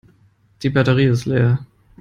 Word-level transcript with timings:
Die 0.63 0.71
Batterie 0.71 1.05
ist 1.05 1.25
leer. 1.27 1.63